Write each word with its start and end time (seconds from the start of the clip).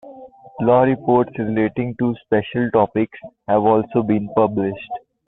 Law 0.61 0.81
reports 0.81 1.29
relating 1.37 1.93
to 1.99 2.15
special 2.25 2.71
topics 2.71 3.19
have 3.47 3.61
also 3.61 4.01
been 4.01 4.27
published. 4.35 4.89